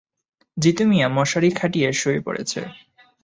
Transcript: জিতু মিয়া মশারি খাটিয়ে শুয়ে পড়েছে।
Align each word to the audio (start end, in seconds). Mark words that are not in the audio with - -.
জিতু 0.57 0.83
মিয়া 0.87 1.07
মশারি 1.09 1.49
খাটিয়ে 1.51 1.89
শুয়ে 1.93 2.19
পড়েছে। 2.21 2.59